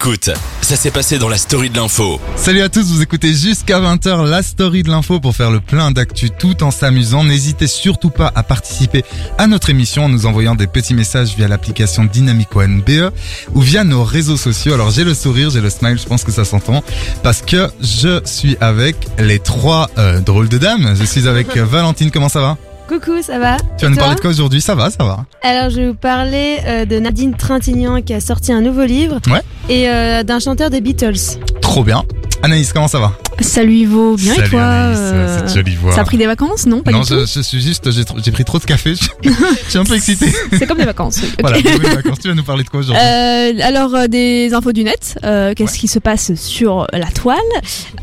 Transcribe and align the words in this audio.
Écoute, 0.00 0.30
ça 0.62 0.76
s'est 0.76 0.92
passé 0.92 1.18
dans 1.18 1.28
la 1.28 1.36
story 1.36 1.70
de 1.70 1.76
l'info. 1.76 2.20
Salut 2.36 2.60
à 2.60 2.68
tous, 2.68 2.84
vous 2.84 3.02
écoutez 3.02 3.34
jusqu'à 3.34 3.80
20h 3.80 4.30
la 4.30 4.44
story 4.44 4.84
de 4.84 4.90
l'info 4.90 5.18
pour 5.18 5.34
faire 5.34 5.50
le 5.50 5.58
plein 5.58 5.90
d'actu 5.90 6.30
tout 6.30 6.62
en 6.62 6.70
s'amusant. 6.70 7.24
N'hésitez 7.24 7.66
surtout 7.66 8.10
pas 8.10 8.30
à 8.36 8.44
participer 8.44 9.04
à 9.38 9.48
notre 9.48 9.70
émission 9.70 10.04
en 10.04 10.08
nous 10.08 10.24
envoyant 10.24 10.54
des 10.54 10.68
petits 10.68 10.94
messages 10.94 11.34
via 11.34 11.48
l'application 11.48 12.04
Dynamico 12.04 12.64
NBE 12.64 13.10
ou 13.54 13.60
via 13.60 13.82
nos 13.82 14.04
réseaux 14.04 14.36
sociaux. 14.36 14.72
Alors 14.72 14.92
j'ai 14.92 15.02
le 15.02 15.14
sourire, 15.14 15.50
j'ai 15.50 15.60
le 15.60 15.68
smile, 15.68 15.98
je 15.98 16.06
pense 16.06 16.22
que 16.22 16.30
ça 16.30 16.44
s'entend 16.44 16.84
parce 17.24 17.42
que 17.42 17.68
je 17.80 18.20
suis 18.24 18.56
avec 18.60 18.94
les 19.18 19.40
trois 19.40 19.90
euh, 19.98 20.20
drôles 20.20 20.48
de 20.48 20.58
dames. 20.58 20.94
Je 20.96 21.04
suis 21.04 21.26
avec 21.26 21.56
euh, 21.56 21.64
Valentine, 21.64 22.12
comment 22.12 22.28
ça 22.28 22.40
va? 22.40 22.56
Coucou, 22.88 23.20
ça 23.22 23.38
va 23.38 23.58
Tu 23.76 23.84
vas 23.84 23.90
nous 23.90 23.96
parler 23.98 24.14
de 24.14 24.20
quoi 24.20 24.30
aujourd'hui? 24.30 24.60
Ça 24.62 24.74
va, 24.74 24.90
ça 24.90 25.04
va. 25.04 25.26
Alors, 25.42 25.68
je 25.68 25.76
vais 25.76 25.88
vous 25.88 25.94
parler 25.94 26.56
euh, 26.66 26.84
de 26.86 26.98
Nadine 26.98 27.34
Trintignant 27.36 28.00
qui 28.00 28.14
a 28.14 28.20
sorti 28.20 28.50
un 28.50 28.62
nouveau 28.62 28.84
livre 28.84 29.18
Ouais. 29.30 29.42
et 29.68 29.90
euh, 29.90 30.22
d'un 30.22 30.38
chanteur 30.38 30.70
des 30.70 30.80
Beatles. 30.80 31.38
Trop 31.60 31.84
bien. 31.84 32.02
Anaïs, 32.42 32.72
comment 32.72 32.86
ça 32.88 33.00
va? 33.00 33.12
Salut 33.40 33.74
Ivo, 33.74 34.16
bien 34.16 34.34
Salut 34.34 34.46
et 34.46 34.50
toi 34.50 34.62
Anaïs, 34.62 34.98
euh, 35.00 35.38
cette 35.38 35.54
jolie 35.56 35.74
voix. 35.76 35.92
Ça 35.92 36.02
a 36.02 36.04
pris 36.04 36.16
des 36.16 36.26
vacances, 36.26 36.66
non? 36.66 36.82
Pas 36.82 36.92
non, 36.92 37.00
du 37.00 37.08
je, 37.08 37.26
je 37.26 37.40
suis 37.40 37.60
juste, 37.60 37.90
j'ai 37.90 38.30
pris 38.32 38.44
trop 38.44 38.58
de 38.58 38.64
café. 38.64 38.94
Je 38.94 39.28
je 39.30 39.70
suis 39.70 39.78
un 39.78 39.84
peu 39.84 39.94
excité. 39.96 40.26
tout. 40.30 40.56
C'est 40.56 40.66
comme 40.66 40.78
des 40.78 40.84
vacances. 40.84 41.18
oui. 41.20 41.30
Voilà, 41.40 41.58
nouvelles 41.58 41.94
vacances. 41.96 42.18
Tu 42.20 42.28
vas 42.28 42.34
nous 42.34 42.44
parler 42.44 42.62
de 42.62 42.68
quoi 42.68 42.80
aujourd'hui? 42.80 43.02
Euh, 43.04 43.52
alors 43.62 43.94
euh, 43.94 44.06
des 44.06 44.54
infos 44.54 44.72
du 44.72 44.84
net, 44.84 45.18
euh, 45.24 45.52
qu'est-ce 45.54 45.78
qui 45.78 45.88
se 45.88 45.98
passe 45.98 46.34
sur 46.36 46.86
la 46.92 47.06
toile, 47.06 47.38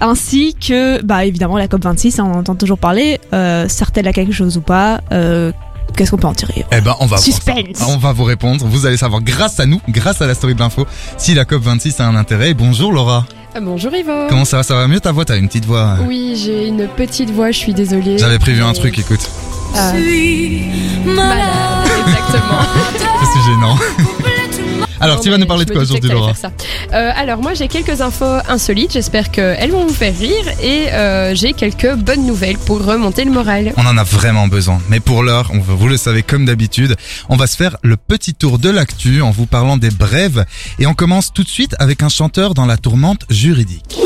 ainsi 0.02 0.54
que 0.56 1.02
bah 1.02 1.24
évidemment 1.26 1.58
la 1.58 1.68
COP 1.70 1.84
26, 1.84 2.20
on 2.20 2.24
en 2.24 2.40
entend 2.40 2.56
toujours 2.56 2.78
parler. 2.78 3.20
Euh, 3.34 3.68
Sert-elle 3.70 4.08
à 4.08 4.14
quelque 4.14 4.34
chose 4.34 4.58
ou 4.58 4.62
pas 4.62 5.00
Qu'est-ce 5.96 6.12
qu'on 6.12 6.18
peut 6.18 6.28
en 6.28 6.34
tirer? 6.34 6.66
Eh 6.74 6.82
ben, 6.82 6.96
on 7.00 7.06
va 7.06 7.16
Suspense. 7.18 7.78
ça. 7.78 7.86
On 7.88 7.98
va 7.98 8.12
vous 8.12 8.24
répondre. 8.26 8.66
Vous 8.66 8.86
allez 8.86 8.98
savoir 8.98 9.22
grâce 9.22 9.60
à 9.62 9.66
nous, 9.66 9.80
grâce 9.88 10.22
à 10.22 10.28
la 10.28 10.34
story 10.34 10.54
de 10.56 10.60
l'info, 10.60 10.86
si 11.18 11.34
la 11.36 11.46
COP 11.46 11.62
26 11.64 12.00
a 12.02 12.08
un 12.08 12.16
intérêt. 12.16 12.54
Bonjour 12.54 12.92
Laura. 12.92 13.26
Ah, 13.58 13.62
Bonjour 13.62 13.96
Ivo. 13.96 14.12
Comment 14.28 14.44
ça 14.44 14.58
va 14.58 14.64
Ça 14.64 14.76
va 14.76 14.86
mieux 14.90 15.00
ta 15.00 15.14
voix 15.14 15.24
T'as 15.24 15.38
une 15.38 15.48
petite 15.48 15.64
voix. 15.64 15.96
Oui, 16.06 16.36
j'ai 16.36 16.68
une 16.68 16.90
petite 16.90 17.30
voix, 17.32 17.52
je 17.52 17.58
suis 17.58 17.74
désolée. 17.74 18.18
J'avais 18.18 18.38
prévu 18.38 18.62
un 18.62 18.74
truc, 18.74 19.00
écoute. 19.00 19.30
Ah, 19.74 19.94
malade, 21.06 21.88
exactement. 22.06 22.60
C'est 23.34 23.52
gênant. 23.52 23.78
Alors, 25.06 25.20
tu 25.20 25.30
vas 25.30 25.38
nous 25.38 25.46
parler 25.46 25.66
de 25.66 25.72
quoi 25.72 25.82
aujourd'hui 25.82 26.10
Laura. 26.10 26.34
Euh, 26.94 27.12
Alors 27.16 27.42
moi 27.42 27.54
j'ai 27.54 27.68
quelques 27.68 28.02
infos 28.02 28.40
insolites, 28.48 28.94
j'espère 28.94 29.32
qu'elles 29.32 29.72
vont 29.72 29.86
vous 29.86 29.94
faire 29.94 30.18
rire 30.18 30.46
et 30.62 30.92
euh, 30.94 31.36
j'ai 31.36 31.54
quelques 31.54 31.94
bonnes 31.96 32.26
nouvelles 32.26 32.58
pour 32.58 32.84
remonter 32.84 33.24
le 33.26 33.32
moral. 33.32 33.74
On 33.78 33.86
en 33.86 33.98
a 33.98 34.04
vraiment 34.04 34.48
besoin. 34.48 34.80
Mais 34.90 35.00
pour 35.00 35.24
l'heure, 35.24 35.52
on 35.54 35.60
vous 35.60 35.88
le 35.88 35.98
savez 35.98 36.24
comme 36.24 36.46
d'habitude, 36.46 36.96
on 37.30 37.36
va 37.36 37.48
se 37.48 37.56
faire 37.56 37.78
le 37.84 37.98
petit 37.98 38.34
tour 38.34 38.60
de 38.60 38.70
l'actu 38.70 39.22
en 39.22 39.32
vous 39.32 39.46
parlant 39.46 39.78
des 39.78 39.90
brèves. 39.90 40.46
Et 40.80 40.88
on 40.88 40.94
commence 40.94 41.32
tout 41.34 41.44
de 41.44 41.50
suite 41.50 41.76
avec 41.80 42.04
un 42.04 42.10
chanteur 42.10 42.54
dans 42.54 42.66
la 42.66 42.78
tourmente 42.78 43.26
juridique. 43.30 44.00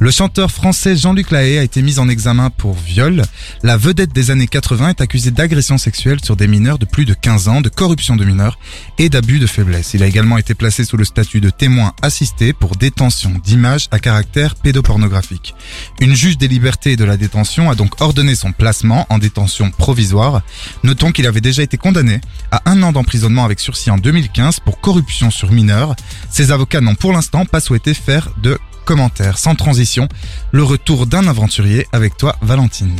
Le 0.00 0.10
chanteur 0.10 0.50
français 0.50 0.96
Jean-Luc 0.96 1.30
Lahaye 1.30 1.58
a 1.58 1.62
été 1.62 1.82
mis 1.82 1.98
en 1.98 2.08
examen 2.08 2.50
pour 2.50 2.74
viol. 2.74 3.22
La 3.62 3.76
vedette 3.76 4.12
des 4.12 4.30
années 4.30 4.46
80 4.46 4.90
est 4.90 5.00
accusée 5.00 5.30
d'agression 5.30 5.78
sexuelle 5.78 6.18
sur 6.24 6.36
des 6.36 6.46
mineurs 6.46 6.78
de 6.78 6.84
plus 6.84 7.04
de 7.04 7.14
15 7.14 7.48
ans, 7.48 7.60
de 7.60 7.68
corruption 7.68 8.16
de 8.16 8.24
mineurs 8.24 8.58
et 8.98 9.08
d'abus 9.08 9.38
de 9.38 9.46
faiblesse. 9.46 9.94
Il 9.94 10.02
a 10.02 10.06
également 10.06 10.38
été 10.38 10.54
placé 10.54 10.84
sous 10.84 10.96
le 10.96 11.04
statut 11.04 11.40
de 11.40 11.50
témoin 11.50 11.94
assisté 12.02 12.52
pour 12.52 12.76
détention 12.76 13.32
d'images 13.44 13.88
à 13.90 13.98
caractère 13.98 14.54
pédopornographique. 14.54 15.54
Une 16.00 16.14
juge 16.14 16.38
des 16.38 16.48
libertés 16.48 16.92
et 16.92 16.96
de 16.96 17.04
la 17.04 17.16
détention 17.16 17.70
a 17.70 17.74
donc 17.74 18.00
ordonné 18.00 18.34
son 18.34 18.52
placement 18.52 19.06
en 19.10 19.18
détention 19.18 19.70
provisoire. 19.70 20.42
Notons 20.84 21.12
qu'il 21.12 21.26
avait 21.26 21.40
déjà 21.40 21.62
été 21.62 21.76
condamné 21.76 22.20
à 22.50 22.62
un 22.66 22.82
an 22.82 22.92
d'emprisonnement 22.92 23.44
avec 23.44 23.60
sursis 23.60 23.90
en 23.90 23.98
2015 23.98 24.60
pour 24.60 24.80
corruption 24.80 25.30
sur 25.30 25.52
mineurs. 25.52 25.94
Ses 26.30 26.52
avocats 26.52 26.80
n'ont 26.80 26.94
pour 26.94 27.12
l'instant 27.12 27.44
pas 27.44 27.60
souhaité 27.60 27.94
faire 27.94 28.30
de 28.42 28.58
commentaires. 28.88 29.36
Sans 29.36 29.54
transition, 29.54 30.08
le 30.50 30.62
retour 30.62 31.06
d'un 31.06 31.28
aventurier 31.28 31.86
avec 31.92 32.16
toi, 32.16 32.36
Valentine. 32.40 32.96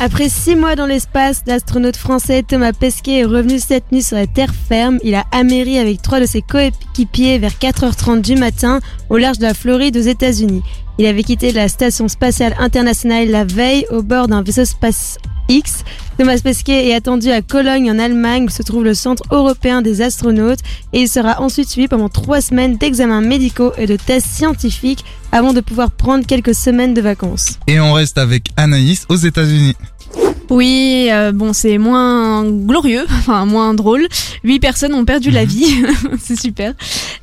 Après 0.00 0.28
six 0.28 0.56
mois 0.56 0.74
dans 0.74 0.86
l'espace, 0.86 1.44
l'astronaute 1.46 1.96
français 1.96 2.42
Thomas 2.42 2.72
Pesquet 2.72 3.20
est 3.20 3.24
revenu 3.24 3.60
cette 3.60 3.92
nuit 3.92 4.02
sur 4.02 4.16
la 4.16 4.26
terre 4.26 4.52
ferme. 4.52 4.98
Il 5.04 5.14
a 5.14 5.24
améri 5.30 5.78
avec 5.78 6.02
trois 6.02 6.18
de 6.18 6.26
ses 6.26 6.42
coéquipiers 6.42 7.38
vers 7.38 7.52
4h30 7.52 8.22
du 8.22 8.34
matin 8.34 8.80
au 9.08 9.16
large 9.16 9.38
de 9.38 9.44
la 9.44 9.54
Floride 9.54 9.96
aux 9.96 10.00
États-Unis. 10.00 10.64
Il 10.98 11.06
avait 11.06 11.22
quitté 11.22 11.52
la 11.52 11.68
station 11.68 12.08
spatiale 12.08 12.56
internationale 12.58 13.30
la 13.30 13.44
veille 13.44 13.86
au 13.90 14.02
bord 14.02 14.26
d'un 14.26 14.42
vaisseau 14.42 14.64
Space 14.64 15.18
Thomas 16.18 16.38
Pesquet 16.42 16.88
est 16.88 16.94
attendu 16.94 17.30
à 17.30 17.42
Cologne 17.42 17.90
en 17.90 17.98
Allemagne 17.98 18.44
où 18.44 18.48
se 18.48 18.62
trouve 18.62 18.84
le 18.84 18.94
Centre 18.94 19.22
européen 19.30 19.82
des 19.82 20.02
astronautes 20.02 20.60
et 20.92 21.02
il 21.02 21.08
sera 21.08 21.40
ensuite 21.40 21.68
suivi 21.68 21.88
pendant 21.88 22.08
trois 22.08 22.40
semaines 22.40 22.76
d'examens 22.76 23.20
médicaux 23.20 23.72
et 23.76 23.86
de 23.86 23.96
tests 23.96 24.28
scientifiques 24.28 25.04
avant 25.32 25.52
de 25.52 25.60
pouvoir 25.60 25.90
prendre 25.90 26.26
quelques 26.26 26.54
semaines 26.54 26.94
de 26.94 27.00
vacances. 27.00 27.58
Et 27.66 27.80
on 27.80 27.92
reste 27.92 28.18
avec 28.18 28.48
Anaïs 28.56 29.06
aux 29.08 29.16
États-Unis. 29.16 29.74
Oui, 30.54 31.08
euh, 31.10 31.32
bon, 31.32 31.52
c'est 31.52 31.78
moins 31.78 32.44
glorieux, 32.44 33.04
enfin 33.18 33.44
moins 33.44 33.74
drôle. 33.74 34.06
Huit 34.44 34.60
personnes 34.60 34.94
ont 34.94 35.04
perdu 35.04 35.30
la 35.30 35.42
Mhm. 35.42 35.48
vie, 35.48 35.82
c'est 36.22 36.40
super. 36.40 36.72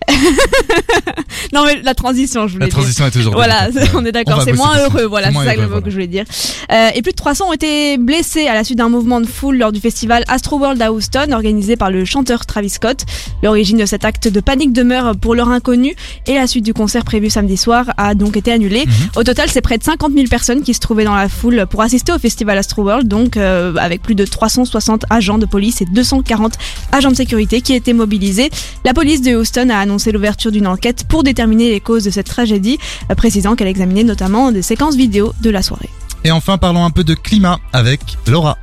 non 1.54 1.64
mais 1.66 1.82
la 1.84 1.94
transition, 1.94 2.48
je 2.48 2.54
voulais 2.54 2.66
La 2.66 2.70
dire. 2.70 2.78
transition 2.80 3.06
est 3.06 3.12
toujours 3.12 3.34
Voilà, 3.34 3.70
on 3.96 4.06
est 4.06 4.12
d'accord, 4.12 4.42
c'est 4.44 4.54
moins 4.54 4.78
heureux, 4.78 5.06
voilà, 5.06 5.28
C'est 5.30 5.34
ça 5.46 5.56
le 5.56 5.62
mot 5.64 5.68
voilà. 5.70 5.82
que 5.82 5.90
je 5.90 5.96
voulais 5.96 6.08
dire. 6.08 6.26
Euh, 6.72 6.90
et 6.94 7.02
plus 7.02 7.12
de 7.12 7.16
300 7.18 7.46
ont 7.50 7.54
été 7.54 7.98
blessés 7.98 8.48
à 8.48 8.54
la 8.54 8.64
suite 8.64 8.78
d'un 8.78 8.90
mouvement 8.90 9.22
de 9.22 9.26
foule 9.28 9.58
lors 9.58 9.72
du 9.72 9.80
festival 9.80 10.24
Astroworld 10.28 10.82
à 10.82 10.92
Houston, 10.92 11.32
organisé 11.32 11.76
par 11.76 11.90
le 11.92 12.04
chanteur 12.06 12.46
Travis 12.46 12.70
Scott. 12.70 13.06
L'origine 13.44 13.78
de 13.78 13.86
cet 13.86 14.06
acte 14.06 14.28
de 14.28 14.40
panique 14.40 14.74
demeure 14.74 15.16
pour 15.16 15.36
l'heure 15.36 15.50
inconnue, 15.50 15.96
et 16.28 16.36
la 16.36 16.48
suite 16.48 16.66
du 16.66 16.74
concert 16.74 17.04
prévu 17.06 17.30
samedi 17.30 17.58
soir 17.58 17.86
a 17.98 18.14
donc 18.16 18.36
été 18.38 18.52
annulée. 18.52 18.86
Mhm. 18.86 18.94
Au 19.18 19.24
total, 19.24 19.50
c'est 19.50 19.62
près 19.62 19.78
de 19.78 19.84
50 19.84 20.14
000 20.14 20.26
personnes 20.28 20.62
qui 20.64 20.74
se 20.74 20.80
trouvaient 20.80 21.06
dans 21.06 21.16
la 21.16 21.30
foule 21.30 21.66
pour 21.70 21.82
assister 21.82 22.12
au 22.12 22.20
festival 22.20 22.58
Astroworld, 22.58 23.08
donc 23.08 23.21
euh, 23.38 23.74
avec 23.78 24.02
plus 24.02 24.16
de 24.16 24.26
360 24.26 25.06
agents 25.10 25.38
de 25.38 25.46
police 25.46 25.82
et 25.82 25.86
240 25.86 26.54
agents 26.92 27.12
de 27.12 27.16
sécurité 27.16 27.62
qui 27.62 27.74
étaient 27.74 27.94
mobilisés. 27.94 28.50
La 28.86 28.94
police 28.94 29.22
de 29.22 29.36
Houston 29.36 29.70
a 29.70 29.78
annoncé 29.78 30.12
l'ouverture 30.12 30.52
d'une 30.52 30.68
enquête 30.68 31.06
pour 31.08 31.24
déterminer 31.24 31.70
les 31.70 31.80
causes 31.80 32.04
de 32.04 32.10
cette 32.10 32.28
tragédie, 32.28 32.78
euh, 33.10 33.16
précisant 33.16 33.56
qu'elle 33.56 33.68
examinait 33.68 34.04
notamment 34.04 34.52
des 34.52 34.62
séquences 34.62 34.96
vidéo 34.96 35.34
de 35.42 35.50
la 35.50 35.62
soirée. 35.62 35.90
Et 36.24 36.32
enfin, 36.32 36.58
parlons 36.58 36.86
un 36.86 36.92
peu 36.92 37.04
de 37.04 37.16
climat 37.16 37.60
avec 37.74 38.02
Laura. 38.28 38.58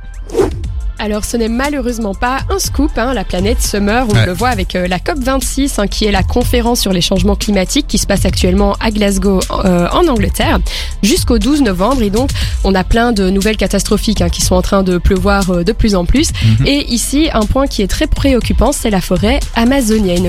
Alors 1.01 1.23
ce 1.23 1.37
n'est 1.37 1.47
malheureusement 1.47 2.13
pas 2.13 2.39
un 2.49 2.59
scoop, 2.59 2.91
hein, 2.97 3.13
la 3.13 3.23
planète 3.23 3.61
se 3.61 3.77
meurt, 3.77 4.09
on 4.11 4.13
Ouais. 4.15 4.25
le 4.25 4.33
voit 4.33 4.49
avec 4.49 4.75
euh, 4.75 4.85
la 4.87 4.97
COP26 4.99 5.79
hein, 5.79 5.87
qui 5.87 6.05
est 6.05 6.11
la 6.11 6.23
conférence 6.23 6.81
sur 6.81 6.91
les 6.91 6.99
changements 7.01 7.35
climatiques 7.37 7.87
qui 7.87 7.97
se 7.97 8.05
passe 8.05 8.25
actuellement 8.25 8.75
à 8.81 8.91
Glasgow 8.91 9.39
euh, 9.63 9.87
en 9.93 10.07
Angleterre 10.07 10.59
jusqu'au 11.01 11.39
12 11.39 11.61
novembre 11.61 12.01
et 12.01 12.09
donc 12.09 12.29
on 12.65 12.75
a 12.75 12.83
plein 12.83 13.11
de 13.13 13.29
nouvelles 13.29 13.57
catastrophiques 13.57 14.21
hein, 14.21 14.29
qui 14.29 14.41
sont 14.41 14.55
en 14.55 14.61
train 14.61 14.83
de 14.83 14.97
pleuvoir 14.97 15.49
euh, 15.51 15.63
de 15.63 15.71
plus 15.71 15.95
en 15.95 16.03
plus 16.05 16.29
Mhm. 16.59 16.67
et 16.67 16.93
ici 16.93 17.29
un 17.33 17.45
point 17.45 17.65
qui 17.67 17.81
est 17.81 17.87
très 17.87 18.07
préoccupant 18.07 18.71
c'est 18.73 18.89
la 18.89 19.01
forêt 19.01 19.39
amazonienne. 19.55 20.27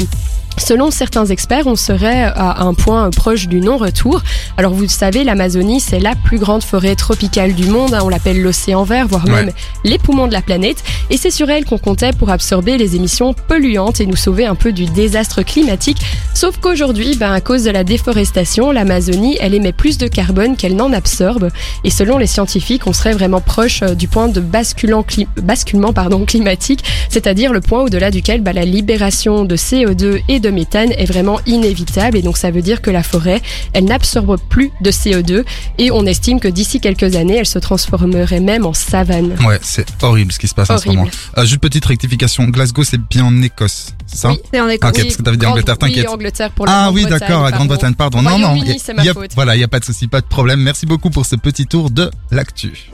Selon 0.63 0.91
certains 0.91 1.27
experts, 1.27 1.67
on 1.67 1.75
serait 1.75 2.23
à 2.23 2.63
un 2.63 2.75
point 2.75 3.11
proche 3.11 3.49
du 3.49 3.61
non-retour. 3.61 4.23
Alors 4.57 4.73
vous 4.73 4.83
le 4.83 4.89
savez, 4.89 5.25
l'Amazonie, 5.25 5.81
c'est 5.81 5.99
la 5.99 6.15
plus 6.15 6.39
grande 6.39 6.63
forêt 6.63 6.95
tropicale 6.95 7.55
du 7.55 7.67
monde. 7.67 7.95
hein. 7.95 8.01
On 8.05 8.09
l'appelle 8.09 8.41
l'océan 8.41 8.85
vert, 8.85 9.09
voire 9.09 9.25
Ouais. 9.25 9.33
même 9.47 9.53
les 9.85 9.99
poumons 9.99 10.29
de 10.29 10.33
la 10.33 10.43
planète. 10.43 10.85
Et 11.11 11.17
c'est 11.17 11.31
sur 11.31 11.51
elle 11.51 11.65
qu'on 11.65 11.79
comptait 11.79 12.13
pour 12.13 12.31
absorber 12.31 12.77
les 12.79 12.95
émissions 12.95 13.35
polluantes 13.49 14.01
et 14.01 14.07
nous 14.07 14.17
sauver 14.17 14.47
un 14.47 14.55
peu 14.55 14.73
du 14.73 14.85
désastre 14.85 15.43
climatique. 15.43 15.99
Sauf 16.35 16.59
qu'aujourd'hui, 16.59 17.17
ben, 17.17 17.33
à 17.33 17.41
cause 17.41 17.65
de 17.65 17.71
la 17.71 17.83
déforestation, 17.83 18.71
l'Amazonie, 18.71 19.39
elle 19.41 19.55
émet 19.55 19.73
plus 19.73 19.99
de 19.99 20.07
carbone 20.07 20.57
qu'elle 20.57 20.77
n'en 20.77 20.93
absorbe. 20.93 21.49
Et 21.85 21.91
selon 21.91 22.17
les 22.19 22.27
scientifiques, 22.29 22.87
on 22.87 22.93
serait 22.93 23.13
vraiment 23.13 23.41
proche 23.41 23.83
euh, 23.83 23.95
du 23.95 24.07
point 24.09 24.29
de 24.29 24.41
basculant 24.41 25.03
cli- 25.03 25.27
basculement 25.43 25.93
pardon, 25.93 26.25
climatique, 26.27 26.85
c'est-à-dire 27.09 27.53
le 27.53 27.61
point 27.61 27.81
au-delà 27.83 28.11
duquel 28.13 28.41
ben, 28.43 28.53
la 28.53 28.65
libération 28.65 29.45
de 29.45 29.57
CO2 29.57 30.21
et 30.29 30.39
de 30.39 30.50
méthane 30.51 30.93
est 30.93 31.05
vraiment 31.07 31.39
inévitable. 31.47 32.17
Et 32.17 32.23
donc 32.23 32.37
ça 32.37 32.51
veut 32.51 32.63
dire 32.63 32.83
que 32.83 32.91
la 32.91 33.03
forêt, 33.03 33.41
elle 33.73 33.85
n'absorbe 33.85 34.39
plus 34.49 34.71
de 34.81 34.91
CO2 34.91 35.45
et 35.79 35.91
on 35.91 36.07
estime 36.07 36.41
que 36.41 36.49
d'ici 36.49 36.81
quelques 36.81 37.17
années, 37.17 37.37
elle 37.37 37.47
se 37.47 37.59
transformerait 37.59 38.41
même 38.41 38.67
en 38.67 38.73
savane. 38.73 39.37
Ouais, 39.47 39.59
c'est 39.63 39.87
horrible 40.03 40.33
ce 40.33 40.39
qui 40.39 40.49
se 40.49 40.55
passe 40.55 40.71
en 40.71 40.79
ce 40.79 40.89
moment. 40.89 41.07
Euh, 41.39 41.45
juste 41.45 41.61
petite 41.61 41.85
rectification. 41.87 42.45
Glasgow, 42.45 42.85
c'est 42.85 43.01
bien 43.01 43.25
en 43.25 43.43
Écosse, 43.43 43.95
ça 44.07 44.31
Oui. 44.31 44.39
C'est 44.53 44.61
en 44.61 44.67
Ok, 44.67 44.73
Écosse. 44.73 44.93
parce 45.05 45.17
que 45.17 45.23
t'avais 45.23 45.37
dit 45.37 45.47
Angleterre, 45.47 45.79
t'inquiète. 45.79 46.07
Oui, 46.07 46.13
Angleterre 46.15 46.51
pour 46.53 46.67
la 46.67 46.85
Ah 46.87 46.91
oui, 46.91 47.05
d'accord, 47.07 47.45
la. 47.45 47.51
Grande-Bretagne, 47.53 47.95
pardon. 47.95 48.23
Non, 48.23 48.39
non, 48.39 48.49
Royaume-Uni, 48.53 48.77
y- 48.77 48.79
c'est 48.79 48.95
ma 48.95 49.05
y 49.05 49.09
a- 49.09 49.15
faute. 49.15 49.31
voilà, 49.35 49.57
il 49.57 49.61
y 49.61 49.65
a 49.65 49.69
pas 49.69 49.81
de 49.81 49.85
souci, 49.85 50.07
pas 50.09 50.21
de 50.21 50.27
problème. 50.27 50.61
Merci 50.61 50.87
beaucoup 50.87 51.11
pour 51.11 51.27
ce 51.27 51.37
petit 51.37 51.67
tour 51.67 51.91
de 51.91 52.11
l'actu. 52.31 52.91